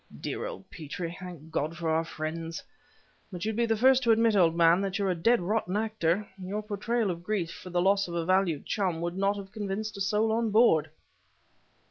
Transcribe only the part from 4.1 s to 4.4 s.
admit,